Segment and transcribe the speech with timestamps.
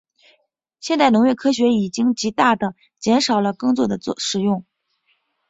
[0.79, 4.65] 现代农业科学已经极大地减少了耕作的使用。